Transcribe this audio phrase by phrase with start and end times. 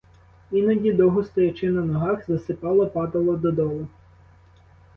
[0.51, 3.87] Іноді, довго стоячи, на ногах засипало, падало додолу.